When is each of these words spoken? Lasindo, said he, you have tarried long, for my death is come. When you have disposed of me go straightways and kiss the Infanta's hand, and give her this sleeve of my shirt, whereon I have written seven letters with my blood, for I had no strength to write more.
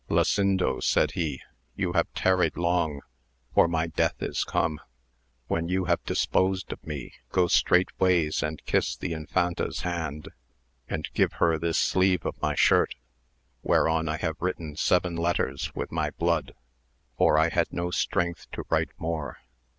Lasindo, 0.09 0.79
said 0.81 1.11
he, 1.11 1.43
you 1.75 1.93
have 1.93 2.11
tarried 2.15 2.57
long, 2.57 3.01
for 3.53 3.67
my 3.67 3.85
death 3.85 4.15
is 4.19 4.43
come. 4.43 4.81
When 5.45 5.69
you 5.69 5.85
have 5.85 6.03
disposed 6.05 6.71
of 6.73 6.83
me 6.83 7.13
go 7.31 7.45
straightways 7.45 8.41
and 8.41 8.65
kiss 8.65 8.95
the 8.97 9.13
Infanta's 9.13 9.81
hand, 9.81 10.29
and 10.89 11.07
give 11.13 11.33
her 11.33 11.59
this 11.59 11.77
sleeve 11.77 12.25
of 12.25 12.33
my 12.41 12.55
shirt, 12.55 12.95
whereon 13.61 14.09
I 14.09 14.17
have 14.17 14.37
written 14.41 14.75
seven 14.75 15.15
letters 15.15 15.71
with 15.75 15.91
my 15.91 16.09
blood, 16.09 16.55
for 17.19 17.37
I 17.37 17.49
had 17.49 17.71
no 17.71 17.91
strength 17.91 18.49
to 18.53 18.63
write 18.71 18.89
more. 18.97 19.37